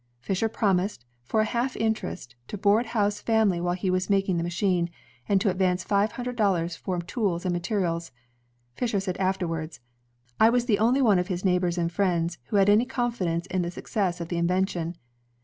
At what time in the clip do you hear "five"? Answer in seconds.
5.83-6.13